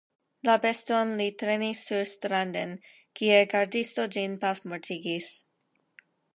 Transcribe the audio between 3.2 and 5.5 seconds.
kie gardisto ĝin pafmortigis.